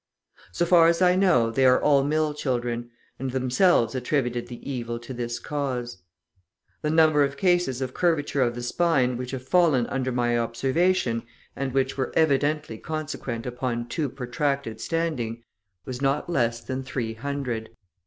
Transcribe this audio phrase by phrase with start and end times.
[0.51, 4.97] So far as I know they were all mill children, and themselves attributed the evil
[4.97, 6.01] to this cause.
[6.81, 11.21] The number of cases of curvature of the spine which have fallen under my observation,
[11.55, 15.43] and which were evidently consequent upon too protracted standing,
[15.85, 17.69] was not less than three hundred."